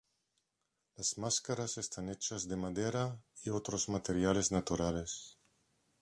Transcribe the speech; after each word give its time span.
Las 0.95 1.19
máscaras 1.19 1.77
están 1.77 2.09
hechas 2.09 2.47
de 2.47 2.55
madera 2.55 3.21
y 3.43 3.51
otros 3.51 3.87
materiales 3.87 4.51
naturales. 4.51 5.37